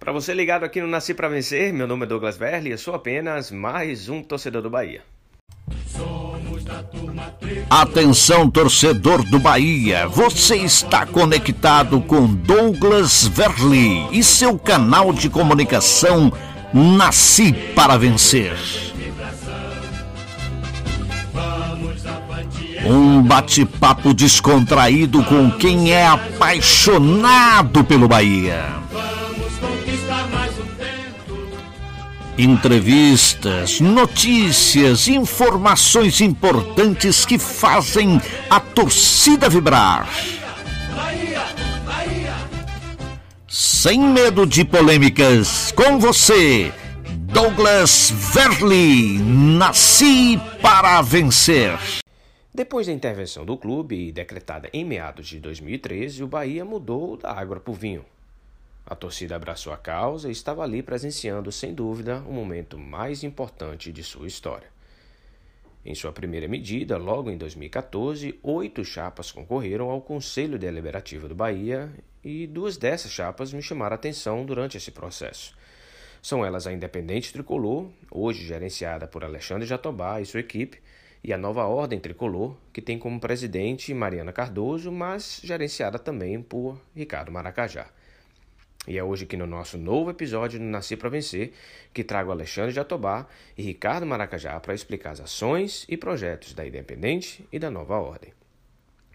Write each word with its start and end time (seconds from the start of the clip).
Para 0.00 0.12
você 0.12 0.32
ligado 0.32 0.64
aqui 0.64 0.80
no 0.80 0.86
Nasci 0.86 1.12
para 1.12 1.28
Vencer, 1.28 1.74
meu 1.74 1.86
nome 1.86 2.04
é 2.04 2.08
Douglas 2.08 2.38
Verli 2.38 2.70
e 2.70 2.72
eu 2.72 2.78
sou 2.78 2.94
apenas 2.94 3.50
mais 3.50 4.08
um 4.08 4.22
torcedor 4.22 4.62
do 4.62 4.70
Bahia. 4.70 5.02
Atenção, 7.68 8.50
torcedor 8.50 9.22
do 9.22 9.38
Bahia, 9.38 10.08
você 10.08 10.56
está 10.56 11.04
conectado 11.04 12.00
com 12.00 12.26
Douglas 12.26 13.26
Verli 13.26 14.08
e 14.10 14.24
seu 14.24 14.58
canal 14.58 15.12
de 15.12 15.28
comunicação 15.28 16.32
Nasci 16.72 17.52
para 17.52 17.98
Vencer. 17.98 18.56
Um 22.86 23.22
bate-papo 23.22 24.14
descontraído 24.14 25.22
com 25.24 25.50
quem 25.50 25.92
é 25.92 26.06
apaixonado 26.06 27.84
pelo 27.84 28.08
Bahia. 28.08 28.80
Entrevistas, 32.42 33.80
notícias, 33.80 35.08
informações 35.08 36.22
importantes 36.22 37.26
que 37.26 37.38
fazem 37.38 38.18
a 38.48 38.58
torcida 38.58 39.46
vibrar. 39.46 40.08
Sem 43.46 44.00
medo 44.00 44.46
de 44.46 44.64
polêmicas, 44.64 45.70
com 45.72 45.98
você, 45.98 46.72
Douglas 47.10 48.10
Verli. 48.10 49.18
Nasci 49.18 50.40
para 50.62 51.02
vencer. 51.02 51.78
Depois 52.54 52.86
da 52.86 52.92
intervenção 52.94 53.44
do 53.44 53.58
clube, 53.58 54.10
decretada 54.12 54.70
em 54.72 54.82
meados 54.82 55.28
de 55.28 55.38
2013, 55.40 56.24
o 56.24 56.26
Bahia 56.26 56.64
mudou 56.64 57.18
da 57.18 57.32
água 57.32 57.60
para 57.60 57.70
o 57.70 57.74
vinho. 57.74 58.02
A 58.90 58.96
torcida 58.96 59.36
abraçou 59.36 59.72
a 59.72 59.76
causa 59.76 60.28
e 60.28 60.32
estava 60.32 60.64
ali 60.64 60.82
presenciando, 60.82 61.52
sem 61.52 61.72
dúvida, 61.72 62.24
o 62.26 62.32
momento 62.32 62.76
mais 62.76 63.22
importante 63.22 63.92
de 63.92 64.02
sua 64.02 64.26
história. 64.26 64.66
Em 65.86 65.94
sua 65.94 66.10
primeira 66.10 66.48
medida, 66.48 66.98
logo 66.98 67.30
em 67.30 67.38
2014, 67.38 68.40
oito 68.42 68.84
chapas 68.84 69.30
concorreram 69.30 69.90
ao 69.90 70.00
Conselho 70.00 70.58
Deliberativo 70.58 71.28
do 71.28 71.36
Bahia 71.36 71.88
e 72.24 72.48
duas 72.48 72.76
dessas 72.76 73.12
chapas 73.12 73.52
me 73.52 73.62
chamaram 73.62 73.94
a 73.94 73.94
atenção 73.94 74.44
durante 74.44 74.76
esse 74.76 74.90
processo. 74.90 75.56
São 76.20 76.44
elas 76.44 76.66
a 76.66 76.72
Independente 76.72 77.32
Tricolor, 77.32 77.88
hoje 78.10 78.44
gerenciada 78.44 79.06
por 79.06 79.22
Alexandre 79.22 79.68
Jatobá 79.68 80.20
e 80.20 80.26
sua 80.26 80.40
equipe, 80.40 80.80
e 81.22 81.32
a 81.32 81.38
Nova 81.38 81.64
Ordem 81.64 82.00
Tricolor, 82.00 82.56
que 82.72 82.82
tem 82.82 82.98
como 82.98 83.20
presidente 83.20 83.94
Mariana 83.94 84.32
Cardoso, 84.32 84.90
mas 84.90 85.40
gerenciada 85.44 85.96
também 85.96 86.42
por 86.42 86.76
Ricardo 86.92 87.30
Maracajá. 87.30 87.86
E 88.88 88.96
é 88.96 89.04
hoje 89.04 89.24
aqui 89.24 89.36
no 89.36 89.46
nosso 89.46 89.76
novo 89.76 90.10
episódio 90.10 90.58
do 90.58 90.64
Nasci 90.64 90.96
para 90.96 91.10
Vencer 91.10 91.52
que 91.92 92.02
trago 92.02 92.30
Alexandre 92.30 92.72
Jatobá 92.72 93.26
e 93.56 93.62
Ricardo 93.62 94.06
Maracajá 94.06 94.58
para 94.58 94.74
explicar 94.74 95.10
as 95.10 95.20
ações 95.20 95.84
e 95.86 95.98
projetos 95.98 96.54
da 96.54 96.66
Independente 96.66 97.46
e 97.52 97.58
da 97.58 97.70
Nova 97.70 97.98
Ordem. 97.98 98.32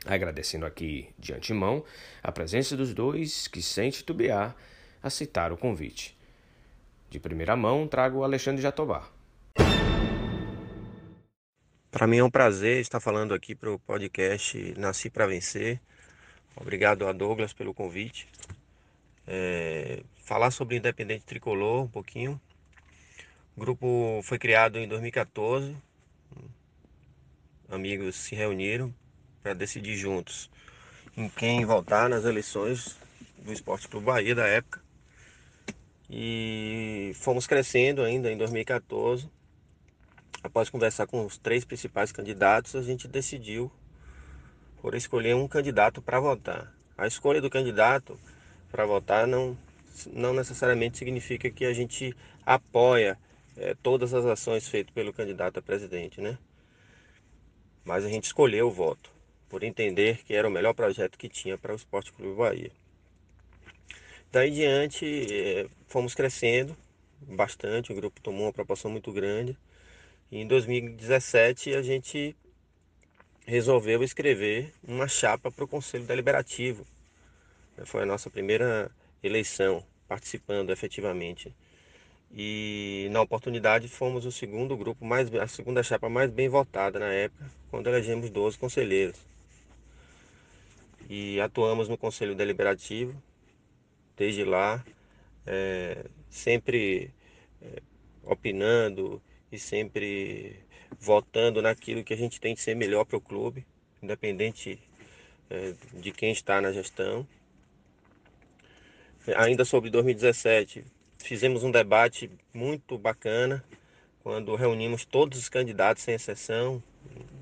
Agradecendo 0.06 0.68
aqui 0.68 1.10
de 1.18 1.34
antemão 1.34 1.84
a 2.22 2.32
presença 2.32 2.78
dos 2.78 2.94
dois 2.94 3.48
que, 3.48 3.60
sem 3.60 3.90
titubear, 3.90 4.56
aceitaram 5.02 5.56
o 5.56 5.58
convite. 5.58 6.16
De 7.10 7.20
primeira 7.20 7.56
mão, 7.56 7.88
trago 7.88 8.24
Alexandre 8.24 8.62
Jatobá. 8.62 9.10
Para 11.90 12.06
mim 12.06 12.18
é 12.18 12.24
um 12.24 12.30
prazer 12.30 12.82
estar 12.82 13.00
falando 13.00 13.34
aqui 13.34 13.56
para 13.56 13.72
o 13.72 13.80
podcast 13.80 14.76
Nasci 14.78 15.10
para 15.10 15.26
Vencer. 15.26 15.82
Obrigado 16.56 17.08
a 17.08 17.12
Douglas 17.12 17.52
pelo 17.52 17.74
convite 17.74 18.28
é, 19.28 20.04
falar 20.24 20.52
sobre 20.52 20.78
Independente 20.78 21.26
Tricolor 21.26 21.84
um 21.84 21.88
pouquinho. 21.88 22.40
O 23.56 23.60
grupo 23.60 24.22
foi 24.24 24.38
criado 24.38 24.78
em 24.78 24.88
2014. 24.88 25.76
Amigos 27.70 28.16
se 28.16 28.36
reuniram 28.36 28.94
para 29.42 29.54
decidir 29.54 29.96
juntos 29.96 30.50
em 31.18 31.30
quem 31.30 31.66
votar 31.66 32.10
nas 32.10 32.26
eleições 32.26 32.98
do 33.40 33.54
Esporte 33.54 33.88
Clube 33.88 34.06
Bahia 34.06 34.36
da 34.36 34.46
época. 34.46 34.82
E 36.10 37.14
fomos 37.16 37.48
crescendo 37.48 38.04
ainda 38.04 38.32
em 38.32 38.38
2014. 38.38 39.30
Após 40.44 40.70
conversar 40.70 41.08
com 41.08 41.26
os 41.26 41.38
três 41.38 41.66
principais 41.66 42.12
candidatos, 42.12 42.76
a 42.76 42.84
gente 42.84 43.08
decidiu 43.08 43.72
por 44.82 44.94
escolher 44.94 45.36
um 45.36 45.48
candidato 45.48 46.02
para 46.02 46.20
votar. 46.20 46.72
A 46.96 47.08
escolha 47.08 47.42
do 47.42 47.50
candidato 47.50 48.20
para 48.72 48.86
votar 48.86 49.28
não, 49.28 49.58
não 50.12 50.34
necessariamente 50.34 50.98
significa 50.98 51.50
que 51.50 51.66
a 51.66 51.74
gente 51.74 52.16
apoia 52.46 53.18
é, 53.58 53.76
todas 53.82 54.14
as 54.14 54.26
ações 54.26 54.68
feitas 54.68 54.94
pelo 54.94 55.14
candidato 55.14 55.60
a 55.60 55.62
presidente, 55.62 56.20
né? 56.22 56.38
Mas 57.84 58.04
a 58.04 58.10
gente 58.10 58.26
escolheu 58.26 58.68
o 58.68 58.72
voto 58.72 59.12
por 59.48 59.64
entender 59.64 60.24
que 60.26 60.34
era 60.34 60.48
o 60.48 60.52
melhor 60.52 60.74
projeto 60.74 61.18
que 61.18 61.30
tinha 61.30 61.58
para 61.58 61.74
o 61.74 61.76
Esporte 61.76 62.12
Clube 62.12 62.36
Bahia. 62.36 62.72
Daí 64.32 64.50
em 64.50 64.54
diante 64.54 65.06
é, 65.32 65.68
fomos 65.88 66.14
crescendo 66.14 66.76
bastante, 67.22 67.92
o 67.92 67.96
grupo 67.96 68.20
tomou 68.22 68.44
uma 68.44 68.54
proporção 68.54 68.92
muito 68.92 69.12
grande. 69.12 69.58
E 70.32 70.40
em 70.40 70.48
2017 70.48 71.74
a 71.76 71.82
gente 71.82 72.36
resolveu 73.46 74.04
escrever 74.04 74.74
uma 74.84 75.08
chapa 75.08 75.52
para 75.52 75.64
o 75.64 75.68
Conselho 75.68 76.06
Deliberativo 76.06 76.86
foi 77.84 78.04
a 78.04 78.06
nossa 78.06 78.30
primeira 78.30 78.92
eleição, 79.22 79.84
participando 80.08 80.70
efetivamente. 80.70 81.54
E 82.32 83.08
na 83.12 83.22
oportunidade 83.22 83.88
fomos 83.88 84.26
o 84.26 84.32
segundo 84.32 84.76
grupo, 84.76 85.06
mais, 85.06 85.34
a 85.36 85.48
segunda 85.48 85.82
chapa 85.84 86.10
mais 86.10 86.30
bem 86.30 86.50
votada 86.50 87.00
na 87.00 87.12
época, 87.12 87.50
quando 87.70 87.88
elegemos 87.88 88.30
12 88.30 88.58
conselheiros. 88.58 89.18
E 91.10 91.40
atuamos 91.40 91.88
no 91.88 91.98
Conselho 91.98 92.36
Deliberativo, 92.36 93.16
desde 94.18 94.44
lá, 94.44 94.84
é, 95.46 96.06
sempre 96.30 97.12
é, 97.62 97.82
opinando 98.24 99.22
e 99.52 99.60
sempre 99.60 100.60
votando 101.00 101.62
naquilo 101.62 102.04
que 102.04 102.14
a 102.14 102.18
gente 102.18 102.40
tem 102.40 102.56
de 102.56 102.62
ser 102.62 102.76
melhor 102.76 103.06
para 103.06 103.18
o 103.18 103.22
clube, 103.22 103.66
independente 104.02 104.80
é, 105.50 105.74
de 105.94 106.12
quem 106.12 106.32
está 106.32 106.60
na 106.60 106.72
gestão. 106.72 107.26
Ainda 109.34 109.66
sobre 109.66 109.90
2017, 109.90 110.86
fizemos 111.18 111.64
um 111.64 111.72
debate 111.72 112.30
muito 112.54 112.96
bacana 112.96 113.64
quando 114.22 114.56
reunimos 114.56 115.04
todos 115.04 115.40
os 115.40 115.50
candidatos, 115.50 116.04
sem 116.04 116.14
exceção, 116.14 116.82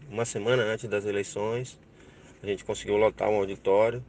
uma 0.10 0.24
semana 0.24 0.64
antes 0.64 0.90
das 0.90 1.06
eleições. 1.06 1.78
A 2.42 2.48
gente 2.48 2.64
conseguiu 2.64 2.96
lotar 2.96 3.30
um 3.30 3.36
auditório, 3.36 4.04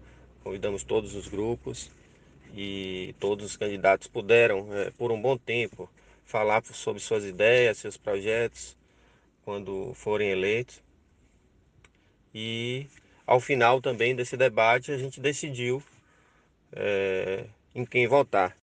convidamos 0.45 0.85
todos 0.85 1.17
os 1.17 1.27
grupos 1.27 1.91
e 2.55 3.13
todos 3.19 3.45
os 3.45 3.57
candidatos 3.57 4.07
puderam, 4.07 4.69
é, 4.73 4.91
por 4.93 5.11
um 5.11 5.21
bom 5.21 5.37
tempo, 5.37 5.91
falar 6.25 6.63
sobre 6.65 7.03
suas 7.03 7.25
ideias, 7.25 7.79
seus 7.79 7.97
projetos, 7.97 8.77
quando 9.45 9.93
forem 9.95 10.31
eleitos. 10.31 10.81
E 12.33 12.87
ao 13.27 13.41
final 13.41 13.81
também 13.81 14.15
desse 14.15 14.37
debate, 14.37 14.93
a 14.93 14.97
gente 14.97 15.21
decidiu 15.21 15.83
é, 16.73 17.47
em 17.75 17.85
quem 17.85 18.07
votar. 18.07 18.57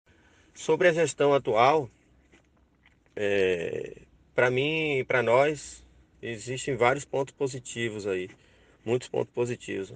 Sobre 0.54 0.88
a 0.88 0.92
gestão 0.92 1.32
atual, 1.32 1.90
é, 3.16 4.02
para 4.34 4.50
mim 4.50 4.98
e 4.98 5.04
para 5.04 5.22
nós, 5.22 5.84
existem 6.22 6.76
vários 6.76 7.04
pontos 7.04 7.34
positivos 7.34 8.06
aí, 8.06 8.30
muitos 8.84 9.08
pontos 9.08 9.32
positivos. 9.32 9.92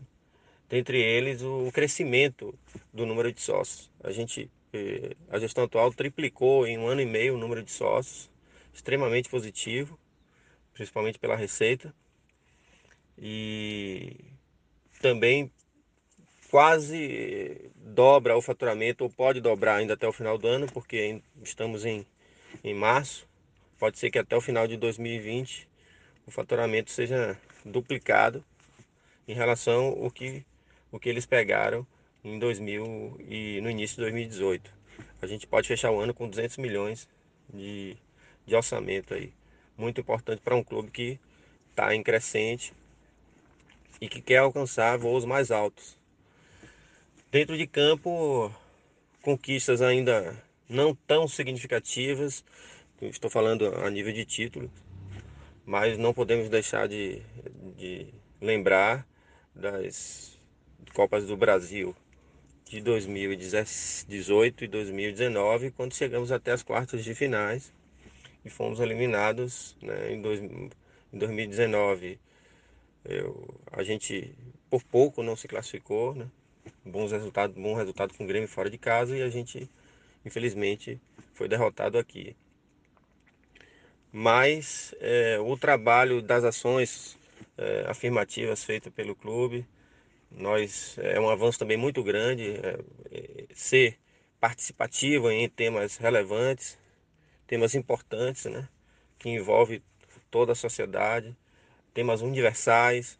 Dentre 0.68 1.00
eles, 1.00 1.42
o 1.42 1.70
crescimento 1.72 2.58
do 2.92 3.06
número 3.06 3.32
de 3.32 3.40
sócios. 3.40 3.90
A 4.02 4.10
gente, 4.10 4.50
é, 4.72 5.14
a 5.28 5.38
gestão 5.38 5.64
atual 5.64 5.92
triplicou 5.92 6.66
em 6.66 6.78
um 6.78 6.86
ano 6.86 7.00
e 7.00 7.06
meio 7.06 7.34
o 7.34 7.38
número 7.38 7.62
de 7.62 7.70
sócios, 7.70 8.30
extremamente 8.72 9.28
positivo, 9.28 9.98
principalmente 10.72 11.18
pela 11.18 11.36
receita. 11.36 11.94
E 13.16 14.16
também 15.00 15.52
quase 16.54 17.72
dobra 17.74 18.36
o 18.36 18.40
faturamento, 18.40 19.02
ou 19.02 19.10
pode 19.10 19.40
dobrar 19.40 19.78
ainda 19.78 19.94
até 19.94 20.06
o 20.06 20.12
final 20.12 20.38
do 20.38 20.46
ano, 20.46 20.70
porque 20.72 21.20
estamos 21.42 21.84
em, 21.84 22.06
em 22.62 22.72
março. 22.72 23.26
Pode 23.76 23.98
ser 23.98 24.08
que 24.08 24.20
até 24.20 24.36
o 24.36 24.40
final 24.40 24.68
de 24.68 24.76
2020 24.76 25.68
o 26.24 26.30
faturamento 26.30 26.92
seja 26.92 27.36
duplicado 27.64 28.44
em 29.26 29.34
relação 29.34 29.98
ao 30.00 30.08
que, 30.12 30.46
o 30.92 31.00
que 31.00 31.08
eles 31.08 31.26
pegaram 31.26 31.84
em 32.22 32.38
2000 32.38 33.16
e 33.28 33.60
no 33.60 33.68
início 33.68 33.96
de 33.96 34.02
2018. 34.02 34.72
A 35.20 35.26
gente 35.26 35.48
pode 35.48 35.66
fechar 35.66 35.90
o 35.90 35.98
ano 35.98 36.14
com 36.14 36.28
200 36.28 36.58
milhões 36.58 37.08
de, 37.52 37.96
de 38.46 38.54
orçamento 38.54 39.12
aí. 39.12 39.32
Muito 39.76 40.00
importante 40.00 40.40
para 40.40 40.54
um 40.54 40.62
clube 40.62 40.92
que 40.92 41.18
está 41.70 41.92
em 41.96 42.02
crescente 42.04 42.72
e 44.00 44.08
que 44.08 44.22
quer 44.22 44.36
alcançar 44.36 44.96
voos 44.96 45.24
mais 45.24 45.50
altos. 45.50 46.03
Dentro 47.34 47.58
de 47.58 47.66
campo, 47.66 48.48
conquistas 49.20 49.82
ainda 49.82 50.40
não 50.68 50.94
tão 50.94 51.26
significativas, 51.26 52.44
estou 53.02 53.28
falando 53.28 53.74
a 53.74 53.90
nível 53.90 54.12
de 54.12 54.24
título, 54.24 54.70
mas 55.66 55.98
não 55.98 56.14
podemos 56.14 56.48
deixar 56.48 56.86
de, 56.86 57.20
de 57.76 58.06
lembrar 58.40 59.04
das 59.52 60.38
Copas 60.94 61.26
do 61.26 61.36
Brasil 61.36 61.92
de 62.66 62.80
2018 62.80 64.62
e 64.62 64.68
2019, 64.68 65.72
quando 65.72 65.92
chegamos 65.92 66.30
até 66.30 66.52
as 66.52 66.62
quartas 66.62 67.02
de 67.02 67.16
finais 67.16 67.72
e 68.44 68.48
fomos 68.48 68.78
eliminados 68.78 69.76
né, 69.82 70.12
em, 70.12 70.22
dois, 70.22 70.38
em 70.40 70.70
2019. 71.12 72.16
Eu, 73.04 73.60
a 73.72 73.82
gente 73.82 74.32
por 74.70 74.84
pouco 74.84 75.20
não 75.20 75.34
se 75.34 75.48
classificou, 75.48 76.14
né? 76.14 76.30
Bons 76.84 77.12
resultados, 77.12 77.56
bom 77.56 77.74
resultado 77.74 78.14
com 78.14 78.24
o 78.24 78.26
Grêmio 78.26 78.48
fora 78.48 78.70
de 78.70 78.78
casa 78.78 79.16
e 79.16 79.22
a 79.22 79.28
gente 79.28 79.68
infelizmente 80.24 81.00
foi 81.32 81.48
derrotado 81.48 81.98
aqui. 81.98 82.36
Mas 84.12 84.94
é, 85.00 85.38
o 85.40 85.56
trabalho 85.56 86.22
das 86.22 86.44
ações 86.44 87.18
é, 87.58 87.84
afirmativas 87.88 88.62
feitas 88.62 88.92
pelo 88.92 89.14
clube, 89.14 89.66
nós 90.30 90.96
é 90.98 91.18
um 91.20 91.28
avanço 91.28 91.58
também 91.58 91.76
muito 91.76 92.02
grande 92.02 92.54
é, 93.10 93.46
ser 93.54 93.98
participativo 94.40 95.30
em 95.30 95.48
temas 95.48 95.96
relevantes, 95.96 96.78
temas 97.46 97.74
importantes, 97.74 98.44
né, 98.46 98.68
que 99.18 99.28
envolve 99.28 99.82
toda 100.30 100.52
a 100.52 100.56
sociedade, 100.56 101.36
temas 101.92 102.20
universais. 102.20 103.18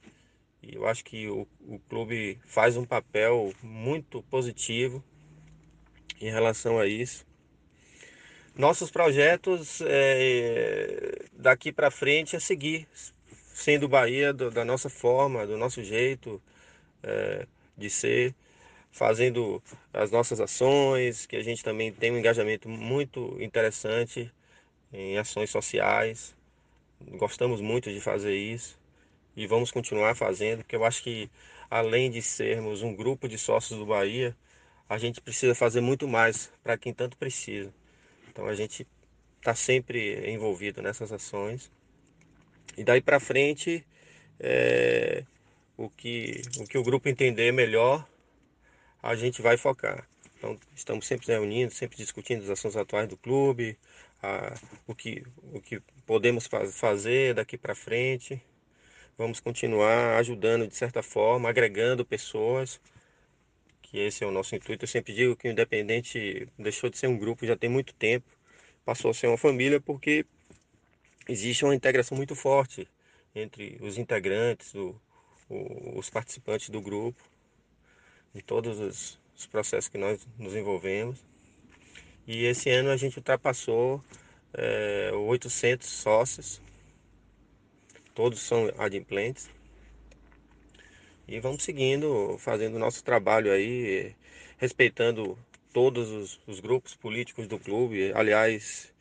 E 0.66 0.76
eu 0.76 0.87
acho 0.87 1.05
que 1.05 1.28
o, 1.28 1.46
o 1.61 1.78
clube 1.90 2.38
faz 2.46 2.76
um 2.76 2.84
papel 2.84 3.52
muito 3.62 4.22
positivo 4.25 5.05
em 6.20 6.31
relação 6.31 6.78
a 6.78 6.87
isso. 6.87 7.26
Nossos 8.56 8.90
projetos 8.90 9.82
é, 9.82 11.26
daqui 11.32 11.70
para 11.72 11.90
frente 11.90 12.37
é 12.37 12.40
seguir 12.40 12.88
sendo 13.52 13.88
Bahia 13.88 14.32
do, 14.32 14.50
da 14.50 14.64
nossa 14.64 14.88
forma, 14.88 15.46
do 15.46 15.56
nosso 15.56 15.82
jeito 15.82 16.40
é, 17.02 17.46
de 17.76 17.90
ser, 17.90 18.34
fazendo 18.90 19.62
as 19.93 20.10
nossas 20.10 20.40
ações, 20.40 21.26
que 21.26 21.37
a 21.37 21.43
gente 21.43 21.62
também 21.62 21.93
tem 21.93 22.10
um 22.10 22.19
engajamento 22.19 22.69
muito 22.69 23.37
interessante 23.40 24.32
em 24.93 25.19
ações 25.19 25.50
sociais. 25.50 26.34
Gostamos 27.19 27.60
muito 27.60 27.93
de 27.93 28.00
fazer 28.00 28.34
isso 28.34 28.78
e 29.36 29.46
vamos 29.46 29.70
continuar 29.70 30.14
fazendo, 30.14 30.58
porque 30.58 30.76
eu 30.76 30.84
acho 30.84 31.02
que 31.02 31.31
além 31.70 32.10
de 32.10 32.22
sermos 32.22 32.82
um 32.82 32.94
grupo 32.94 33.28
de 33.28 33.38
sócios 33.38 33.78
do 33.78 33.86
Bahia, 33.86 34.36
a 34.88 34.98
gente 34.98 35.20
precisa 35.20 35.54
fazer 35.54 35.81
muito 35.81 36.06
mais 36.06 36.52
para 36.62 36.76
quem 36.76 36.92
tanto 36.92 37.16
precisa. 37.16 37.72
Então 38.28 38.46
a 38.46 38.54
gente 38.54 38.86
está 39.38 39.54
sempre 39.54 40.31
envolvido 40.31 40.82
nessas 40.82 41.12
ações. 41.12 41.70
E 42.76 42.84
daí 42.84 43.00
para 43.00 43.20
frente, 43.20 43.84
é, 44.38 45.25
o, 45.76 45.88
que, 45.88 46.42
o 46.58 46.64
que 46.64 46.78
o 46.78 46.82
grupo 46.82 47.08
entender 47.08 47.52
melhor, 47.52 48.06
a 49.02 49.14
gente 49.14 49.42
vai 49.42 49.56
focar. 49.56 50.08
Então 50.38 50.58
estamos 50.75 51.06
sempre 51.06 51.26
reunindo, 51.28 51.72
sempre 51.72 51.96
discutindo 51.96 52.42
as 52.42 52.50
ações 52.50 52.76
atuais 52.76 53.08
do 53.08 53.16
clube, 53.16 53.78
a, 54.22 54.54
o, 54.86 54.94
que, 54.94 55.25
o 55.52 55.60
que 55.60 55.81
podemos 56.06 56.48
fazer 56.72 57.34
daqui 57.34 57.56
para 57.56 57.75
frente. 57.75 58.42
Vamos 59.16 59.38
continuar 59.38 60.19
ajudando 60.19 60.66
de 60.66 60.75
certa 60.75 61.00
forma, 61.02 61.49
agregando 61.49 62.05
pessoas 62.05 62.81
que 63.81 63.99
esse 63.99 64.25
é 64.25 64.26
o 64.26 64.32
nosso 64.32 64.56
intuito. 64.56 64.84
Eu 64.84 64.88
sempre 64.88 65.14
digo 65.14 65.37
que 65.37 65.46
o 65.46 65.50
Independente 65.52 66.49
deixou 66.58 66.90
de 66.90 66.99
ser 66.99 67.06
um 67.06 67.16
grupo 67.16 67.46
já 67.46 67.56
tem 67.56 67.70
muito 67.70 67.94
tempo, 67.94 68.26
passou 68.84 69.12
a 69.12 69.14
ser 69.14 69.28
uma 69.28 69.38
família 69.38 69.81
porque 69.81 70.26
existe 71.28 71.64
uma 71.64 71.76
integração 71.76 72.16
muito 72.16 72.34
forte 72.34 72.88
entre 73.32 73.78
os 73.81 73.99
integrantes, 73.99 74.75
o, 74.75 75.00
o, 75.49 75.96
os 75.96 76.10
participantes 76.10 76.69
do 76.69 76.81
grupo, 76.81 77.22
em 78.34 78.40
todos 78.40 78.81
os, 78.81 79.20
os 79.37 79.46
processos 79.46 79.88
que 79.88 79.96
nós 79.96 80.26
nos 80.37 80.56
envolvemos. 80.56 81.25
E 82.26 82.46
esse 82.46 82.69
ano 82.69 82.90
a 82.90 82.96
gente 82.96 83.19
ultrapassou 83.19 84.02
é, 84.52 85.12
800 85.14 85.88
sócios, 85.88 86.60
todos 88.14 88.40
são 88.40 88.70
adimplentes. 88.78 89.50
E 91.26 91.40
vamos 91.40 91.62
seguindo, 91.62 92.37
fazendo 92.38 92.76
o 92.76 92.78
nosso 92.78 93.02
trabalho 93.02 93.50
aí, 93.50 94.14
respeitando 94.58 95.38
todos 95.72 96.11
os, 96.11 96.40
os, 96.46 96.61
grupos 96.61 96.94
políticos 96.94 97.49
do 97.49 97.58
clube. 97.58 98.12
Aliás, 98.14 98.93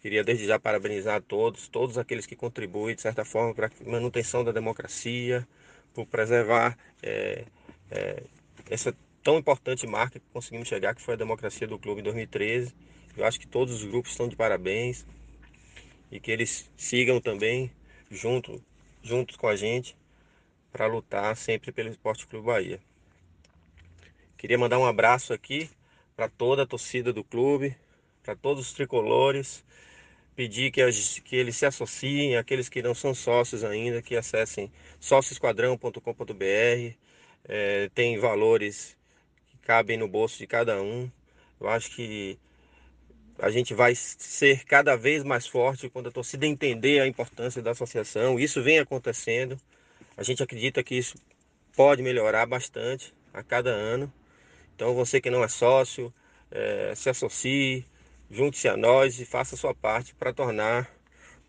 queria 0.00 0.24
desde 0.24 0.46
já 0.46 0.58
parabenizar 0.58 1.16
a 1.16 1.20
todos, 1.20 1.68
todos 1.68 1.98
aqueles 1.98 2.24
que 2.24 2.36
contribuem 2.36 2.94
de 2.94 3.02
certa 3.02 3.24
forma 3.24 3.54
para 3.54 3.66
a 3.66 3.90
manutenção 3.90 4.44
da 4.44 4.52
democracia, 4.52 5.46
por 5.92 6.06
preservar 6.06 6.78
é, 7.02 7.44
é, 7.90 8.22
essa 8.70 8.96
tão 9.22 9.38
importante 9.38 9.86
marca 9.86 10.20
que 10.20 10.26
conseguimos 10.32 10.68
chegar, 10.68 10.94
que 10.94 11.02
foi 11.02 11.14
a 11.14 11.16
democracia 11.16 11.66
do 11.66 11.78
clube 11.78 12.00
em 12.00 12.04
2013. 12.04 12.72
Eu 13.16 13.24
acho 13.24 13.40
que 13.40 13.46
todos 13.46 13.74
os 13.74 13.84
grupos 13.84 14.12
estão 14.12 14.28
de 14.28 14.36
parabéns 14.36 15.04
e 16.12 16.20
que 16.20 16.30
eles 16.30 16.70
sigam 16.76 17.20
também 17.20 17.72
junto, 18.16 18.62
juntos 19.02 19.36
com 19.36 19.46
a 19.46 19.54
gente 19.54 19.96
para 20.72 20.86
lutar 20.86 21.36
sempre 21.36 21.70
pelo 21.70 21.90
Esporte 21.90 22.26
Clube 22.26 22.46
Bahia. 22.46 22.80
Queria 24.36 24.58
mandar 24.58 24.78
um 24.78 24.84
abraço 24.84 25.32
aqui 25.32 25.70
para 26.16 26.28
toda 26.28 26.62
a 26.62 26.66
torcida 26.66 27.12
do 27.12 27.22
clube, 27.22 27.76
para 28.22 28.34
todos 28.34 28.66
os 28.66 28.72
tricolores, 28.72 29.64
pedir 30.34 30.70
que, 30.70 30.82
que 31.22 31.36
eles 31.36 31.56
se 31.56 31.64
associem, 31.64 32.36
aqueles 32.36 32.68
que 32.68 32.82
não 32.82 32.94
são 32.94 33.14
sócios 33.14 33.64
ainda, 33.64 34.02
que 34.02 34.16
acessem 34.16 34.70
sócioesquadrão.com.br, 35.00 36.94
é, 37.48 37.90
tem 37.94 38.18
valores 38.18 38.96
que 39.50 39.58
cabem 39.58 39.96
no 39.96 40.08
bolso 40.08 40.38
de 40.38 40.46
cada 40.46 40.82
um. 40.82 41.10
Eu 41.58 41.68
acho 41.68 41.94
que 41.94 42.38
a 43.38 43.50
gente 43.50 43.74
vai 43.74 43.94
ser 43.94 44.64
cada 44.64 44.96
vez 44.96 45.22
mais 45.22 45.46
forte 45.46 45.88
quando 45.88 46.08
a 46.08 46.12
torcida 46.12 46.46
entender 46.46 47.00
a 47.00 47.06
importância 47.06 47.62
da 47.62 47.72
associação. 47.72 48.38
Isso 48.38 48.62
vem 48.62 48.78
acontecendo. 48.78 49.58
A 50.16 50.22
gente 50.22 50.42
acredita 50.42 50.82
que 50.82 50.94
isso 50.94 51.16
pode 51.74 52.02
melhorar 52.02 52.46
bastante 52.46 53.12
a 53.32 53.42
cada 53.42 53.70
ano. 53.70 54.12
Então 54.74 54.94
você 54.94 55.20
que 55.20 55.30
não 55.30 55.44
é 55.44 55.48
sócio, 55.48 56.12
é, 56.50 56.94
se 56.94 57.10
associe, 57.10 57.84
junte-se 58.30 58.68
a 58.68 58.76
nós 58.76 59.20
e 59.20 59.26
faça 59.26 59.54
a 59.54 59.58
sua 59.58 59.74
parte 59.74 60.14
para 60.14 60.32
tornar 60.32 60.90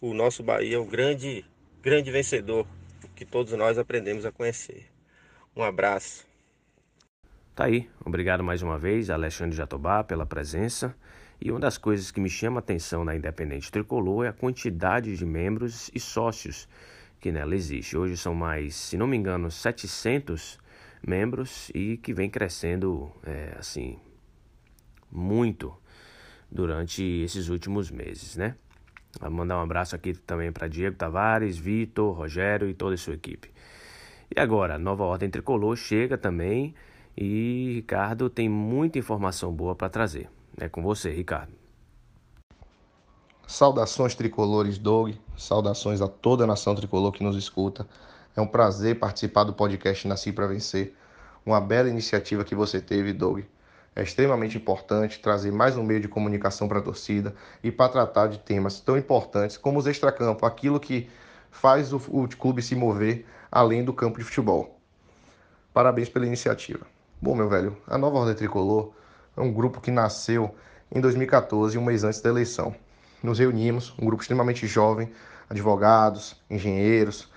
o 0.01 0.13
nosso 0.13 0.43
Bahia 0.43 0.79
o 0.79 0.85
grande, 0.85 1.45
grande 1.81 2.11
vencedor 2.11 2.67
que 3.15 3.25
todos 3.25 3.53
nós 3.53 3.77
aprendemos 3.77 4.25
a 4.25 4.31
conhecer. 4.31 4.85
Um 5.55 5.63
abraço. 5.63 6.27
Tá 7.55 7.65
aí. 7.65 7.89
Obrigado 8.05 8.43
mais 8.43 8.61
uma 8.61 8.77
vez, 8.77 9.09
Alexandre 9.09 9.55
Jatobá, 9.55 10.03
pela 10.03 10.25
presença. 10.25 10.95
E 11.39 11.51
uma 11.51 11.59
das 11.59 11.77
coisas 11.77 12.09
que 12.11 12.19
me 12.19 12.29
chama 12.29 12.57
a 12.57 12.59
atenção 12.59 13.05
na 13.05 13.15
Independente 13.15 13.71
Tricolor 13.71 14.25
é 14.25 14.29
a 14.29 14.33
quantidade 14.33 15.15
de 15.15 15.25
membros 15.25 15.91
e 15.93 15.99
sócios 15.99 16.67
que 17.19 17.31
nela 17.31 17.55
existe. 17.55 17.95
Hoje 17.95 18.17
são 18.17 18.33
mais, 18.33 18.75
se 18.75 18.97
não 18.97 19.07
me 19.07 19.15
engano, 19.15 19.51
700 19.51 20.59
membros 21.05 21.69
e 21.73 21.97
que 21.97 22.13
vem 22.13 22.29
crescendo 22.29 23.11
é, 23.23 23.55
assim 23.57 23.99
muito 25.11 25.73
durante 26.51 27.03
esses 27.03 27.49
últimos 27.49 27.91
meses, 27.91 28.35
né? 28.35 28.55
Vou 29.19 29.31
mandar 29.31 29.57
um 29.57 29.61
abraço 29.61 29.95
aqui 29.95 30.13
também 30.13 30.51
para 30.51 30.67
Diego 30.67 30.95
Tavares, 30.95 31.57
Vitor, 31.57 32.15
Rogério 32.15 32.69
e 32.69 32.73
toda 32.73 32.95
a 32.95 32.97
sua 32.97 33.13
equipe. 33.13 33.49
E 34.35 34.39
agora, 34.39 34.75
a 34.75 34.79
nova 34.79 35.03
ordem 35.03 35.29
tricolor 35.29 35.75
chega 35.75 36.17
também 36.17 36.75
e 37.15 37.73
Ricardo 37.75 38.29
tem 38.29 38.49
muita 38.49 38.99
informação 38.99 39.51
boa 39.51 39.75
para 39.75 39.89
trazer. 39.89 40.29
É 40.59 40.67
com 40.67 40.81
você, 40.81 41.11
Ricardo. 41.11 41.53
Saudações 43.45 44.15
tricolores, 44.15 44.79
Doug. 44.79 45.13
Saudações 45.37 46.01
a 46.01 46.07
toda 46.07 46.45
a 46.45 46.47
nação 46.47 46.73
tricolor 46.73 47.11
que 47.11 47.23
nos 47.23 47.35
escuta. 47.35 47.87
É 48.35 48.41
um 48.41 48.47
prazer 48.47 48.97
participar 48.97 49.43
do 49.43 49.53
podcast 49.53 50.07
Nasci 50.07 50.31
para 50.31 50.47
Vencer. 50.47 50.95
Uma 51.45 51.61
bela 51.61 51.89
iniciativa 51.89 52.43
que 52.43 52.55
você 52.55 52.81
teve, 52.81 53.13
Doug. 53.13 53.41
É 53.95 54.01
extremamente 54.01 54.57
importante 54.57 55.19
trazer 55.19 55.51
mais 55.51 55.77
um 55.77 55.83
meio 55.83 55.99
de 55.99 56.07
comunicação 56.07 56.67
para 56.67 56.79
a 56.79 56.83
torcida 56.83 57.35
e 57.63 57.71
para 57.71 57.91
tratar 57.91 58.27
de 58.27 58.39
temas 58.39 58.79
tão 58.79 58.97
importantes 58.97 59.57
como 59.57 59.79
os 59.79 59.87
extracampo, 59.87 60.45
aquilo 60.45 60.79
que 60.79 61.09
faz 61.51 61.93
o, 61.93 61.97
o 62.09 62.27
clube 62.27 62.61
se 62.61 62.75
mover 62.75 63.25
além 63.51 63.83
do 63.83 63.93
campo 63.93 64.17
de 64.17 64.23
futebol. 64.23 64.79
Parabéns 65.73 66.09
pela 66.09 66.25
iniciativa. 66.25 66.85
Bom, 67.21 67.35
meu 67.35 67.47
velho, 67.47 67.77
a 67.87 67.97
Nova 67.97 68.17
Ordem 68.17 68.35
Tricolor 68.35 68.91
é 69.37 69.41
um 69.41 69.53
grupo 69.53 69.79
que 69.79 69.91
nasceu 69.91 70.53
em 70.91 70.99
2014, 70.99 71.77
um 71.77 71.83
mês 71.83 72.03
antes 72.03 72.19
da 72.19 72.29
eleição 72.29 72.75
nos 73.21 73.39
reunimos, 73.39 73.93
um 73.99 74.05
grupo 74.05 74.21
extremamente 74.21 74.67
jovem, 74.67 75.09
advogados, 75.49 76.35
engenheiros, 76.49 77.29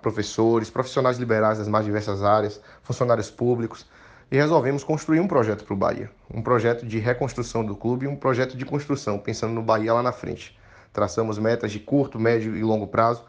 professores, 0.00 0.70
profissionais 0.70 1.18
liberais 1.18 1.58
das 1.58 1.68
mais 1.68 1.84
diversas 1.84 2.22
áreas, 2.22 2.60
funcionários 2.82 3.30
públicos, 3.30 3.86
e 4.30 4.36
resolvemos 4.36 4.84
construir 4.84 5.20
um 5.20 5.28
projeto 5.28 5.64
para 5.64 5.74
o 5.74 5.76
Bahia. 5.76 6.10
Um 6.32 6.42
projeto 6.42 6.86
de 6.86 6.98
reconstrução 6.98 7.64
do 7.64 7.74
clube 7.74 8.04
e 8.04 8.08
um 8.08 8.16
projeto 8.16 8.56
de 8.56 8.64
construção, 8.64 9.18
pensando 9.18 9.54
no 9.54 9.62
Bahia 9.62 9.94
lá 9.94 10.02
na 10.02 10.12
frente. 10.12 10.58
Traçamos 10.92 11.38
metas 11.38 11.72
de 11.72 11.80
curto, 11.80 12.18
médio 12.18 12.54
e 12.54 12.62
longo 12.62 12.86
prazo, 12.86 13.24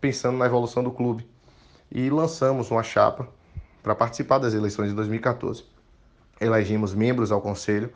pensando 0.00 0.38
na 0.38 0.46
evolução 0.46 0.82
do 0.82 0.92
clube. 0.92 1.28
E 1.90 2.08
lançamos 2.08 2.70
uma 2.70 2.82
chapa 2.82 3.28
para 3.82 3.94
participar 3.94 4.38
das 4.38 4.54
eleições 4.54 4.90
de 4.90 4.94
2014. 4.94 5.64
Elegimos 6.40 6.94
membros 6.94 7.30
ao 7.32 7.40
conselho 7.40 7.92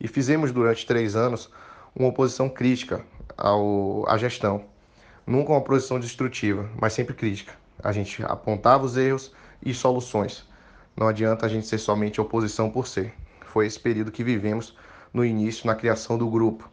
e 0.00 0.06
fizemos 0.06 0.52
durante 0.52 0.86
três 0.86 1.16
anos 1.16 1.50
uma 1.94 2.08
oposição 2.08 2.48
crítica 2.48 3.04
ao, 3.36 4.08
à 4.08 4.16
gestão. 4.16 4.64
Nunca 5.26 5.52
uma 5.52 5.58
oposição 5.58 5.98
destrutiva, 5.98 6.68
mas 6.80 6.92
sempre 6.92 7.14
crítica. 7.14 7.52
A 7.82 7.92
gente 7.92 8.22
apontava 8.24 8.84
os 8.84 8.96
erros 8.96 9.32
e 9.62 9.74
soluções 9.74 10.48
não 10.98 11.06
adianta 11.06 11.46
a 11.46 11.48
gente 11.48 11.64
ser 11.64 11.78
somente 11.78 12.20
oposição 12.20 12.68
por 12.68 12.88
ser. 12.88 13.14
Foi 13.46 13.66
esse 13.66 13.78
período 13.78 14.10
que 14.10 14.24
vivemos 14.24 14.76
no 15.14 15.24
início, 15.24 15.64
na 15.64 15.76
criação 15.76 16.18
do 16.18 16.28
grupo. 16.28 16.68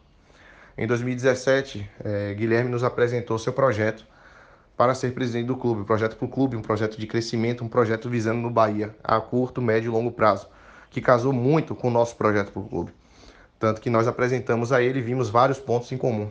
Em 0.76 0.84
2017, 0.84 1.88
eh, 2.04 2.34
Guilherme 2.34 2.68
nos 2.68 2.82
apresentou 2.82 3.38
seu 3.38 3.52
projeto 3.52 4.04
para 4.76 4.96
ser 4.96 5.14
presidente 5.14 5.46
do 5.46 5.56
clube, 5.56 5.82
um 5.82 5.84
projeto 5.84 6.16
para 6.16 6.26
o 6.26 6.28
clube, 6.28 6.56
um 6.56 6.60
projeto 6.60 6.98
de 6.98 7.06
crescimento, 7.06 7.64
um 7.64 7.68
projeto 7.68 8.10
visando 8.10 8.40
no 8.40 8.50
Bahia, 8.50 8.94
a 9.02 9.20
curto, 9.20 9.62
médio 9.62 9.90
e 9.90 9.92
longo 9.92 10.10
prazo, 10.10 10.48
que 10.96 11.00
casou 11.02 11.32
muito 11.32 11.74
com 11.74 11.88
o 11.88 11.90
nosso 11.90 12.16
projeto 12.16 12.50
para 12.50 12.62
o 12.62 12.68
clube. 12.68 12.94
Tanto 13.58 13.80
que 13.80 13.90
nós 13.90 14.08
apresentamos 14.08 14.72
a 14.72 14.80
ele 14.80 15.00
e 15.00 15.02
vimos 15.02 15.28
vários 15.28 15.58
pontos 15.58 15.92
em 15.92 15.98
comum. 15.98 16.30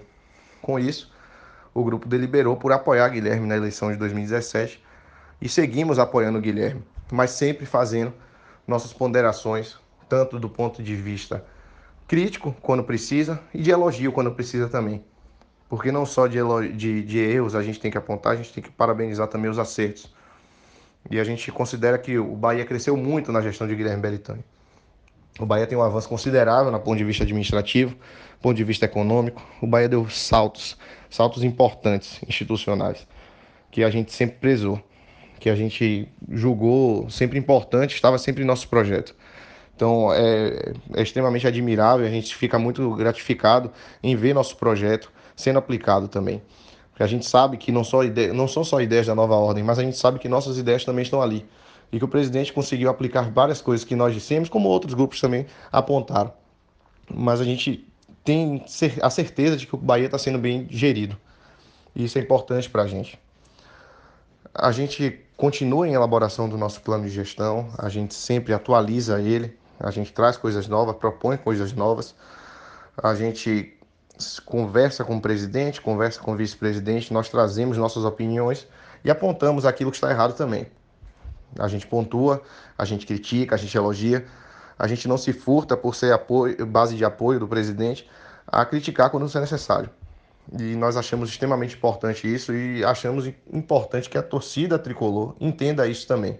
Com 0.60 0.80
isso, 0.80 1.14
o 1.72 1.84
grupo 1.84 2.08
deliberou 2.08 2.58
por 2.58 2.72
apoiar 2.72 3.10
Guilherme 3.10 3.46
na 3.46 3.56
eleição 3.56 3.92
de 3.92 3.98
2017 3.98 4.84
e 5.40 5.48
seguimos 5.48 6.00
apoiando 6.00 6.42
Guilherme 6.42 6.84
mas 7.12 7.32
sempre 7.32 7.66
fazendo 7.66 8.12
nossas 8.68 8.92
ponderações, 8.92 9.78
tanto 10.10 10.40
do 10.40 10.50
ponto 10.50 10.82
de 10.82 10.96
vista 10.96 11.46
crítico, 12.08 12.56
quando 12.62 12.84
precisa, 12.84 13.40
e 13.54 13.62
de 13.62 13.72
elogio, 13.72 14.12
quando 14.12 14.32
precisa 14.32 14.68
também. 14.68 15.04
Porque 15.70 15.92
não 15.92 16.06
só 16.06 16.28
de, 16.28 16.40
de, 16.74 17.04
de 17.04 17.20
erros 17.20 17.56
a 17.56 17.62
gente 17.62 17.80
tem 17.80 17.92
que 17.92 17.98
apontar, 17.98 18.34
a 18.34 18.36
gente 18.36 18.52
tem 18.54 18.64
que 18.64 18.72
parabenizar 18.72 19.28
também 19.28 19.50
os 19.52 19.60
acertos. 19.60 20.12
E 21.10 21.20
a 21.20 21.24
gente 21.24 21.52
considera 21.52 22.00
que 22.00 22.18
o 22.18 22.36
Bahia 22.36 22.66
cresceu 22.66 22.98
muito 22.98 23.32
na 23.32 23.42
gestão 23.42 23.68
de 23.68 23.76
Guilherme 23.76 24.02
Belitani. 24.02 24.44
O 25.40 25.46
Bahia 25.46 25.68
tem 25.68 25.78
um 25.78 25.82
avanço 25.82 26.08
considerável 26.08 26.72
no 26.72 26.80
ponto 26.80 26.98
de 26.98 27.04
vista 27.04 27.24
administrativo, 27.24 27.96
ponto 28.42 28.56
de 28.56 28.64
vista 28.64 28.86
econômico. 28.86 29.46
O 29.62 29.68
Bahia 29.68 29.90
deu 29.90 30.10
saltos, 30.10 30.78
saltos 31.10 31.44
importantes, 31.44 32.22
institucionais, 32.28 33.06
que 33.70 33.84
a 33.84 33.90
gente 33.90 34.14
sempre 34.14 34.38
prezou 34.38 34.82
que 35.46 35.50
a 35.52 35.56
gente 35.56 36.08
julgou 36.32 37.08
sempre 37.08 37.38
importante, 37.38 37.94
estava 37.94 38.18
sempre 38.18 38.42
em 38.44 38.48
nosso 38.48 38.68
projeto. 38.68 39.16
Então 39.76 40.12
é, 40.12 40.74
é, 40.96 41.02
extremamente 41.04 41.46
admirável, 41.46 42.04
a 42.04 42.10
gente 42.10 42.36
fica 42.36 42.58
muito 42.58 42.96
gratificado 42.96 43.72
em 44.02 44.16
ver 44.16 44.34
nosso 44.34 44.58
projeto 44.58 45.12
sendo 45.36 45.60
aplicado 45.60 46.08
também. 46.08 46.42
Porque 46.90 47.04
a 47.04 47.08
gente 47.08 47.28
sabe 47.28 47.58
que 47.58 47.72
não, 47.72 47.84
só 47.84 48.02
não 48.34 48.48
são 48.48 48.64
só 48.64 48.82
ideias 48.82 49.06
da 49.06 49.14
nova 49.14 49.36
ordem, 49.36 49.64
mas 49.64 49.78
a 49.78 49.84
gente 49.84 49.98
sabe 49.98 50.18
que 50.18 50.28
nossas 50.28 50.58
ideias 50.58 50.84
também 50.84 51.04
estão 51.04 51.22
ali. 51.22 51.46
E 51.92 52.00
que 52.00 52.06
o 52.06 52.08
presidente 52.08 52.52
conseguiu 52.52 52.90
aplicar 52.90 53.30
várias 53.32 53.62
coisas 53.62 53.86
que 53.86 53.96
nós 53.96 54.14
dissemos, 54.14 54.50
como 54.50 54.70
outros 54.70 54.94
grupos 54.94 55.22
também 55.22 55.46
apontaram. 55.72 56.34
Mas 57.14 57.40
a 57.40 57.44
gente 57.44 57.88
tem 58.24 58.66
a 59.02 59.10
certeza 59.10 59.56
de 59.56 59.68
que 59.68 59.76
o 59.76 59.78
Bahia 59.78 60.06
está 60.06 60.18
sendo 60.18 60.40
bem 60.40 60.68
gerido. 60.70 61.16
E 61.96 62.04
isso 62.04 62.18
é 62.18 62.22
importante 62.22 62.70
para 62.70 62.84
a 62.84 62.88
gente. 62.88 63.20
A 64.54 64.72
gente 64.72 65.22
continua 65.38 65.88
em 65.88 65.94
elaboração 65.94 66.50
do 66.50 66.58
nosso 66.58 66.82
plano 66.82 67.04
de 67.04 67.10
gestão, 67.10 67.70
a 67.78 67.90
gente 67.90 68.14
sempre 68.14 68.54
atualiza 68.54 69.22
ele, 69.22 69.58
a 69.80 69.92
gente 69.92 70.12
traz 70.12 70.38
coisas 70.38 70.68
novas, 70.68 70.96
propõe 70.96 71.38
coisas 71.38 71.74
novas, 71.74 72.16
a 72.98 73.14
gente 73.14 73.78
conversa 74.46 75.04
com 75.04 75.18
o 75.18 75.22
presidente, 75.22 75.82
conversa 75.82 76.22
com 76.22 76.34
o 76.34 76.36
vice-presidente, 76.36 77.14
nós 77.14 77.30
trazemos 77.30 77.78
nossas 77.78 78.06
opiniões 78.06 78.66
e 79.04 79.12
apontamos 79.12 79.66
aquilo 79.66 79.92
que 79.92 79.98
está 79.98 80.10
errado 80.10 80.34
também. 80.36 80.68
A 81.60 81.68
gente 81.68 81.88
pontua, 81.88 82.42
a 82.78 82.86
gente 82.86 83.06
critica, 83.06 83.56
a 83.56 83.58
gente 83.58 83.76
elogia, 83.76 84.26
a 84.78 84.88
gente 84.88 85.08
não 85.08 85.18
se 85.18 85.32
furta 85.34 85.78
por 85.78 85.96
ser 85.96 86.14
apoio, 86.14 86.66
base 86.66 86.96
de 86.96 87.06
apoio 87.06 87.40
do 87.40 87.48
presidente 87.48 88.10
a 88.48 88.66
criticar 88.66 89.10
quando 89.10 89.26
isso 89.26 89.38
é 89.38 89.42
necessário. 89.42 89.90
E 90.60 90.76
nós 90.76 90.96
achamos 90.96 91.30
extremamente 91.30 91.76
importante 91.76 92.32
isso 92.32 92.54
e 92.54 92.84
achamos 92.84 93.26
importante 93.52 94.10
que 94.10 94.18
a 94.18 94.24
torcida 94.24 94.78
tricolor 94.78 95.36
entenda 95.40 95.88
isso 95.88 96.08
também. 96.08 96.40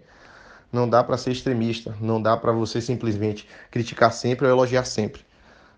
Não 0.72 0.88
dá 0.88 1.04
para 1.04 1.18
ser 1.18 1.32
extremista, 1.32 1.96
não 2.00 2.22
dá 2.22 2.38
para 2.38 2.52
você 2.52 2.82
simplesmente 2.82 3.48
criticar 3.72 4.12
sempre 4.12 4.46
ou 4.46 4.52
elogiar 4.52 4.86
sempre. 4.86 5.26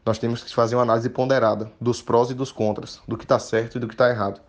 Nós 0.05 0.17
temos 0.17 0.43
que 0.43 0.53
fazer 0.53 0.75
uma 0.75 0.83
análise 0.83 1.09
ponderada 1.09 1.71
dos 1.79 2.01
prós 2.01 2.29
e 2.29 2.33
dos 2.33 2.51
contras, 2.51 3.01
do 3.07 3.17
que 3.17 3.25
está 3.25 3.37
certo 3.39 3.77
e 3.77 3.79
do 3.79 3.87
que 3.87 3.93
está 3.93 4.09
errado. 4.09 4.41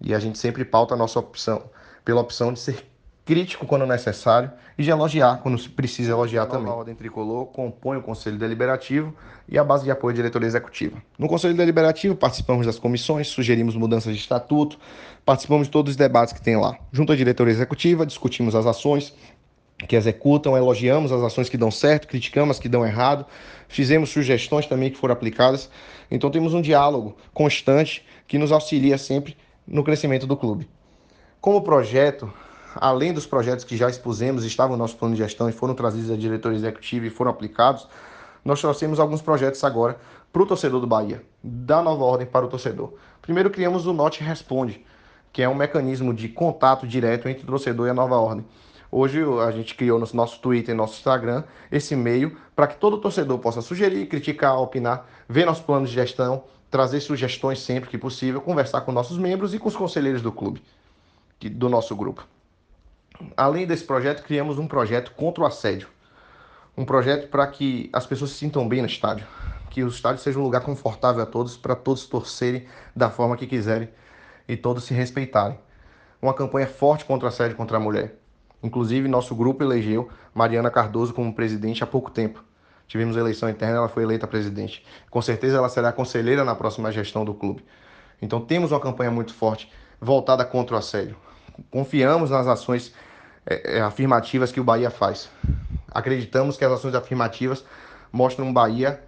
E 0.00 0.14
a 0.14 0.18
gente 0.18 0.38
sempre 0.38 0.64
pauta 0.64 0.94
a 0.94 0.96
nossa 0.96 1.18
opção 1.18 1.62
pela 2.04 2.20
opção 2.20 2.52
de 2.52 2.60
ser 2.60 2.86
crítico 3.24 3.66
quando 3.66 3.86
necessário 3.86 4.50
e 4.76 4.82
de 4.82 4.90
elogiar 4.90 5.38
quando 5.42 5.58
se 5.58 5.68
precisa 5.68 6.12
elogiar 6.12 6.46
também. 6.46 6.70
A 6.70 6.74
Ordem 6.74 6.94
Tricolor 6.94 7.46
compõe 7.46 7.96
o 7.96 8.02
Conselho 8.02 8.36
Deliberativo 8.36 9.14
e 9.48 9.58
a 9.58 9.64
base 9.64 9.84
de 9.84 9.90
apoio 9.90 10.12
à 10.12 10.16
diretoria 10.16 10.46
executiva. 10.46 11.02
No 11.18 11.28
Conselho 11.28 11.54
Deliberativo 11.54 12.14
participamos 12.14 12.66
das 12.66 12.78
comissões, 12.78 13.28
sugerimos 13.28 13.74
mudanças 13.76 14.14
de 14.14 14.20
estatuto, 14.20 14.78
participamos 15.24 15.68
de 15.68 15.72
todos 15.72 15.92
os 15.92 15.96
debates 15.96 16.34
que 16.34 16.42
tem 16.42 16.56
lá. 16.56 16.76
Junto 16.92 17.12
à 17.12 17.16
diretoria 17.16 17.52
executiva, 17.52 18.04
discutimos 18.04 18.54
as 18.54 18.66
ações 18.66 19.14
que 19.88 19.96
executam, 19.96 20.56
elogiamos 20.56 21.12
as 21.12 21.22
ações 21.22 21.48
que 21.48 21.56
dão 21.56 21.70
certo, 21.70 22.06
criticamos 22.06 22.56
as 22.56 22.60
que 22.60 22.68
dão 22.68 22.86
errado, 22.86 23.26
fizemos 23.68 24.10
sugestões 24.10 24.66
também 24.66 24.90
que 24.90 24.98
foram 24.98 25.12
aplicadas. 25.12 25.68
Então 26.10 26.30
temos 26.30 26.54
um 26.54 26.60
diálogo 26.60 27.16
constante 27.32 28.04
que 28.26 28.38
nos 28.38 28.52
auxilia 28.52 28.96
sempre 28.98 29.36
no 29.66 29.82
crescimento 29.82 30.26
do 30.26 30.36
clube. 30.36 30.68
Como 31.40 31.60
projeto, 31.62 32.32
além 32.76 33.12
dos 33.12 33.26
projetos 33.26 33.64
que 33.64 33.76
já 33.76 33.88
expusemos, 33.88 34.44
estavam 34.44 34.76
no 34.76 34.82
nosso 34.82 34.96
plano 34.96 35.14
de 35.14 35.22
gestão 35.22 35.48
e 35.48 35.52
foram 35.52 35.74
trazidos 35.74 36.10
à 36.10 36.16
diretoria 36.16 36.58
executiva 36.58 37.06
e 37.06 37.10
foram 37.10 37.30
aplicados, 37.30 37.88
nós 38.44 38.60
trouxemos 38.60 39.00
alguns 39.00 39.22
projetos 39.22 39.62
agora 39.64 39.98
para 40.32 40.42
o 40.42 40.46
torcedor 40.46 40.80
do 40.80 40.86
Bahia, 40.86 41.22
da 41.42 41.80
nova 41.80 42.04
ordem 42.04 42.26
para 42.26 42.44
o 42.44 42.48
torcedor. 42.48 42.92
Primeiro 43.22 43.50
criamos 43.50 43.86
o 43.86 43.92
Note 43.92 44.22
Responde, 44.22 44.84
que 45.32 45.42
é 45.42 45.48
um 45.48 45.54
mecanismo 45.54 46.12
de 46.12 46.28
contato 46.28 46.86
direto 46.86 47.28
entre 47.28 47.44
o 47.44 47.46
torcedor 47.46 47.86
e 47.86 47.90
a 47.90 47.94
nova 47.94 48.16
ordem. 48.16 48.44
Hoje 48.90 49.20
a 49.44 49.50
gente 49.50 49.74
criou 49.74 49.98
no 49.98 50.06
nosso 50.12 50.40
Twitter 50.40 50.74
e 50.74 50.76
nosso 50.76 50.98
Instagram 50.98 51.44
esse 51.72 51.96
meio 51.96 52.36
para 52.54 52.66
que 52.66 52.76
todo 52.76 52.98
torcedor 52.98 53.38
possa 53.38 53.60
sugerir, 53.60 54.06
criticar, 54.06 54.60
opinar, 54.60 55.06
ver 55.28 55.46
nosso 55.46 55.64
plano 55.64 55.86
de 55.86 55.92
gestão, 55.92 56.44
trazer 56.70 57.00
sugestões 57.00 57.60
sempre 57.60 57.88
que 57.88 57.98
possível, 57.98 58.40
conversar 58.40 58.82
com 58.82 58.92
nossos 58.92 59.18
membros 59.18 59.54
e 59.54 59.58
com 59.58 59.68
os 59.68 59.76
conselheiros 59.76 60.22
do 60.22 60.30
clube, 60.30 60.62
do 61.40 61.68
nosso 61.68 61.96
grupo. 61.96 62.33
Além 63.36 63.66
desse 63.66 63.84
projeto, 63.84 64.22
criamos 64.24 64.58
um 64.58 64.66
projeto 64.66 65.12
contra 65.12 65.44
o 65.44 65.46
assédio. 65.46 65.88
Um 66.76 66.84
projeto 66.84 67.28
para 67.28 67.46
que 67.46 67.88
as 67.92 68.06
pessoas 68.06 68.30
se 68.30 68.38
sintam 68.38 68.68
bem 68.68 68.80
no 68.80 68.86
estádio. 68.86 69.26
Que 69.70 69.84
o 69.84 69.88
estádio 69.88 70.20
seja 70.20 70.38
um 70.38 70.42
lugar 70.42 70.62
confortável 70.62 71.22
a 71.22 71.26
todos, 71.26 71.56
para 71.56 71.76
todos 71.76 72.06
torcerem 72.06 72.66
da 72.94 73.10
forma 73.10 73.36
que 73.36 73.46
quiserem 73.46 73.88
e 74.48 74.56
todos 74.56 74.84
se 74.84 74.94
respeitarem. 74.94 75.58
Uma 76.20 76.34
campanha 76.34 76.66
forte 76.66 77.04
contra 77.04 77.26
o 77.26 77.28
assédio 77.28 77.56
contra 77.56 77.76
a 77.76 77.80
mulher. 77.80 78.16
Inclusive, 78.62 79.06
nosso 79.08 79.34
grupo 79.34 79.62
elegeu 79.62 80.08
Mariana 80.34 80.70
Cardoso 80.70 81.14
como 81.14 81.34
presidente 81.34 81.84
há 81.84 81.86
pouco 81.86 82.10
tempo. 82.10 82.42
Tivemos 82.88 83.16
eleição 83.16 83.48
interna, 83.48 83.76
ela 83.76 83.88
foi 83.88 84.02
eleita 84.02 84.26
presidente. 84.26 84.84
Com 85.10 85.22
certeza 85.22 85.58
ela 85.58 85.68
será 85.68 85.92
conselheira 85.92 86.44
na 86.44 86.54
próxima 86.54 86.90
gestão 86.90 87.24
do 87.24 87.34
clube. 87.34 87.64
Então 88.20 88.40
temos 88.40 88.72
uma 88.72 88.80
campanha 88.80 89.10
muito 89.10 89.32
forte 89.32 89.70
voltada 90.00 90.44
contra 90.44 90.74
o 90.74 90.78
assédio 90.78 91.16
confiamos 91.70 92.30
nas 92.30 92.46
ações 92.46 92.94
é, 93.46 93.78
é, 93.78 93.80
afirmativas 93.80 94.50
que 94.50 94.60
o 94.60 94.64
Bahia 94.64 94.90
faz. 94.90 95.28
Acreditamos 95.90 96.56
que 96.56 96.64
as 96.64 96.72
ações 96.72 96.94
afirmativas 96.94 97.64
mostram 98.12 98.48
o 98.48 98.52
Bahia 98.52 99.02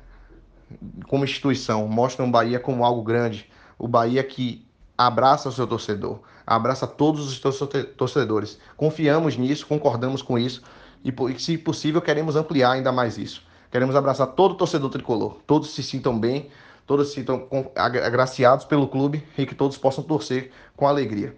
como 1.09 1.25
instituição, 1.25 1.87
mostram 1.87 2.27
o 2.27 2.31
Bahia 2.31 2.59
como 2.59 2.85
algo 2.85 3.03
grande, 3.03 3.51
o 3.79 3.87
Bahia 3.87 4.23
que 4.23 4.67
abraça 4.99 5.49
o 5.49 5.53
seu 5.53 5.67
torcedor, 5.67 6.21
abraça 6.47 6.87
todos 6.87 7.27
os 7.27 7.41
seus 7.41 7.59
torcedores. 7.97 8.59
Confiamos 8.77 9.37
nisso, 9.37 9.67
concordamos 9.67 10.23
com 10.23 10.39
isso 10.39 10.63
e, 11.05 11.39
se 11.39 11.59
possível, 11.59 12.01
queremos 12.01 12.37
ampliar 12.37 12.73
ainda 12.73 12.91
mais 12.91 13.19
isso. 13.19 13.43
Queremos 13.71 13.95
abraçar 13.95 14.29
todo 14.29 14.55
torcedor 14.55 14.91
tricolor, 14.91 15.39
todos 15.47 15.75
se 15.75 15.83
sintam 15.83 16.19
bem, 16.19 16.51
todos 16.87 17.09
se 17.09 17.15
sintam 17.15 17.47
agraciados 17.75 18.65
pelo 18.65 18.89
clube 18.89 19.25
e 19.37 19.45
que 19.45 19.55
todos 19.55 19.77
possam 19.77 20.05
torcer 20.05 20.51
com 20.77 20.87
alegria. 20.87 21.37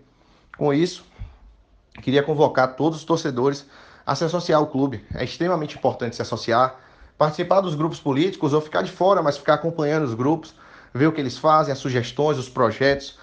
Com 0.57 0.73
isso, 0.73 1.05
queria 2.03 2.23
convocar 2.23 2.77
todos 2.77 2.99
os 2.99 3.05
torcedores 3.05 3.67
a 4.07 4.15
se 4.15 4.25
associar 4.25 4.59
ao 4.59 4.67
clube. 4.67 5.05
É 5.15 5.25
extremamente 5.25 5.77
importante 5.77 6.17
se 6.17 6.23
associar, 6.23 6.77
participar 7.17 7.61
dos 7.61 7.75
grupos 7.75 8.01
políticos 8.01 8.53
ou 8.53 8.61
ficar 8.61 8.83
de 8.83 8.91
fora, 8.91 9.23
mas 9.23 9.37
ficar 9.37 9.55
acompanhando 9.55 10.05
os 10.05 10.15
grupos, 10.15 10.55
ver 10.95 11.07
o 11.07 11.13
que 11.13 11.21
eles 11.21 11.37
fazem, 11.37 11.73
as 11.73 11.79
sugestões, 11.79 12.39
os 12.39 12.49
projetos. 12.49 13.19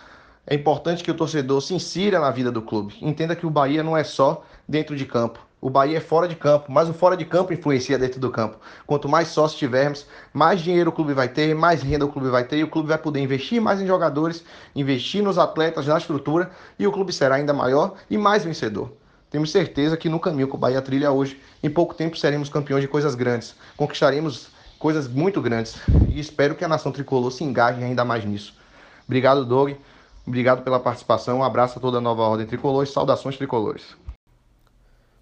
É 0.45 0.53
importante 0.53 1.03
que 1.03 1.09
o 1.09 1.15
torcedor 1.15 1.61
se 1.61 1.73
insira 1.73 2.19
na 2.19 2.29
vida 2.29 2.51
do 2.51 2.61
clube. 2.61 2.95
Entenda 3.01 3.35
que 3.35 3.47
o 3.47 3.49
Bahia 3.49 3.81
não 3.81 3.97
é 3.97 4.03
só 4.03 4.43
dentro 4.67 4.95
de 4.95 5.05
campo. 5.05 5.39
O 5.65 5.69
Bahia 5.71 5.97
é 5.97 5.99
fora 5.99 6.27
de 6.27 6.35
campo, 6.35 6.71
mas 6.71 6.87
o 6.87 6.93
fora 6.93 7.17
de 7.17 7.25
campo 7.25 7.51
influencia 7.51 7.97
dentro 7.97 8.19
do 8.19 8.29
campo. 8.29 8.59
Quanto 8.85 9.09
mais 9.09 9.29
sócios 9.29 9.57
tivermos, 9.57 10.05
mais 10.31 10.61
dinheiro 10.61 10.91
o 10.91 10.93
clube 10.93 11.11
vai 11.11 11.27
ter, 11.27 11.55
mais 11.55 11.81
renda 11.81 12.05
o 12.05 12.07
clube 12.07 12.29
vai 12.29 12.43
ter, 12.43 12.57
e 12.57 12.63
o 12.63 12.67
clube 12.67 12.87
vai 12.87 12.99
poder 12.99 13.19
investir 13.19 13.59
mais 13.59 13.81
em 13.81 13.87
jogadores, 13.87 14.45
investir 14.75 15.23
nos 15.23 15.39
atletas, 15.39 15.87
na 15.87 15.97
estrutura, 15.97 16.51
e 16.77 16.85
o 16.85 16.91
clube 16.91 17.11
será 17.11 17.33
ainda 17.33 17.51
maior 17.51 17.95
e 18.11 18.15
mais 18.15 18.45
vencedor. 18.45 18.93
Temos 19.31 19.51
certeza 19.51 19.97
que 19.97 20.07
no 20.07 20.19
caminho 20.19 20.47
que 20.47 20.53
o 20.53 20.57
Bahia 20.59 20.83
trilha 20.83 21.11
hoje, 21.11 21.41
em 21.63 21.69
pouco 21.71 21.95
tempo 21.95 22.15
seremos 22.15 22.47
campeões 22.47 22.83
de 22.83 22.87
coisas 22.87 23.15
grandes. 23.15 23.55
Conquistaremos 23.75 24.49
coisas 24.77 25.07
muito 25.07 25.41
grandes. 25.41 25.77
E 26.09 26.19
espero 26.19 26.53
que 26.53 26.63
a 26.63 26.67
nação 26.67 26.91
tricolor 26.91 27.31
se 27.31 27.43
engaje 27.43 27.83
ainda 27.83 28.05
mais 28.05 28.23
nisso. 28.23 28.53
Obrigado, 29.07 29.43
Doug. 29.43 29.71
Obrigado 30.27 30.61
pela 30.61 30.79
participação. 30.79 31.39
Um 31.39 31.43
abraço 31.43 31.79
a 31.79 31.81
toda 31.81 31.97
a 31.97 32.01
nova 32.01 32.21
ordem 32.21 32.45
tricolor 32.45 32.83
e 32.83 32.87
saudações 32.87 33.35
tricolores. 33.35 34.04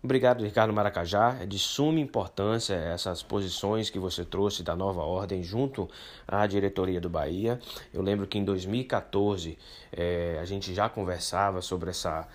Obrigado, 0.03 0.43
Ricardo 0.43 0.73
Maracajá. 0.73 1.37
É 1.39 1.45
de 1.45 1.57
suma 1.57 1.97
importância 1.97 2.73
essas 2.73 3.23
posições 3.23 3.89
que 3.89 3.97
você 3.97 4.25
trouxe 4.25 4.61
da 4.61 4.75
nova 4.75 5.01
ordem 5.01 5.41
junto 5.41 5.89
à 6.27 6.45
diretoria 6.45 6.99
do 6.99 7.09
Bahia. 7.09 7.57
Eu 7.93 8.01
lembro 8.01 8.27
que 8.27 8.37
em 8.37 8.43
2014 8.43 9.57
é, 9.93 10.39
a 10.41 10.43
gente 10.43 10.73
já 10.73 10.89
conversava 10.89 11.61
sobre 11.61 11.91
essa, 11.91 12.27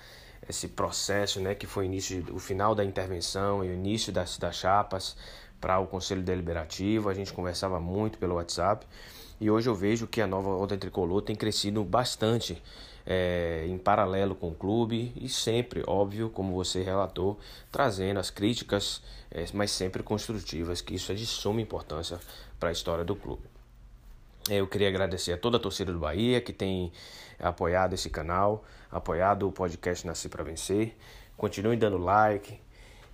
esse 0.48 0.68
processo, 0.68 1.40
né, 1.40 1.54
que 1.54 1.66
foi 1.66 1.84
início, 1.84 2.24
o 2.34 2.38
final 2.38 2.74
da 2.74 2.82
intervenção 2.82 3.62
e 3.62 3.68
o 3.68 3.74
início 3.74 4.10
das, 4.10 4.38
das 4.38 4.56
chapas 4.56 5.14
para 5.60 5.78
o 5.78 5.86
Conselho 5.86 6.22
Deliberativo. 6.22 7.10
A 7.10 7.14
gente 7.14 7.34
conversava 7.34 7.78
muito 7.78 8.16
pelo 8.16 8.36
WhatsApp 8.36 8.86
e 9.40 9.50
hoje 9.50 9.68
eu 9.68 9.74
vejo 9.74 10.06
que 10.06 10.20
a 10.20 10.26
nova 10.26 10.48
ordem 10.48 10.78
tricolor 10.78 11.22
tem 11.22 11.36
crescido 11.36 11.84
bastante 11.84 12.60
é, 13.06 13.64
em 13.66 13.78
paralelo 13.78 14.34
com 14.34 14.48
o 14.48 14.54
clube 14.54 15.12
e 15.16 15.28
sempre, 15.28 15.82
óbvio, 15.86 16.28
como 16.28 16.52
você 16.52 16.82
relatou, 16.82 17.38
trazendo 17.70 18.20
as 18.20 18.30
críticas, 18.30 19.02
é, 19.30 19.44
mas 19.54 19.70
sempre 19.70 20.02
construtivas, 20.02 20.80
que 20.80 20.94
isso 20.94 21.10
é 21.12 21.14
de 21.14 21.24
suma 21.24 21.60
importância 21.60 22.18
para 22.58 22.68
a 22.68 22.72
história 22.72 23.04
do 23.04 23.16
clube. 23.16 23.42
Eu 24.50 24.66
queria 24.66 24.88
agradecer 24.88 25.32
a 25.32 25.38
toda 25.38 25.56
a 25.56 25.60
torcida 25.60 25.92
do 25.92 25.98
Bahia 25.98 26.40
que 26.40 26.52
tem 26.52 26.92
apoiado 27.38 27.92
esse 27.94 28.10
canal, 28.10 28.64
apoiado 28.90 29.46
o 29.46 29.52
podcast 29.52 30.06
Nasci 30.06 30.28
para 30.28 30.42
Vencer. 30.42 30.94
Continue 31.36 31.76
dando 31.76 31.98
like, 31.98 32.58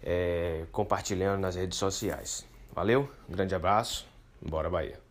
é, 0.02 0.64
compartilhando 0.72 1.40
nas 1.40 1.56
redes 1.56 1.78
sociais. 1.78 2.46
Valeu, 2.72 3.08
um 3.28 3.32
grande 3.32 3.54
abraço, 3.54 4.06
bora 4.40 4.70
Bahia! 4.70 5.03